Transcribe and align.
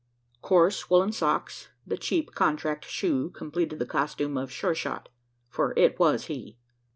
Coarse 0.41 0.89
woollen 0.89 1.11
socks, 1.11 1.67
and 1.83 1.91
the 1.91 1.95
cheap 1.95 2.33
contract 2.33 2.85
shoe 2.85 3.29
completed 3.29 3.77
the 3.77 3.85
costume 3.85 4.35
of 4.35 4.51
Sure 4.51 4.73
shot 4.73 5.09
for 5.47 5.75
it 5.77 5.99
was 5.99 6.25
he. 6.25 6.57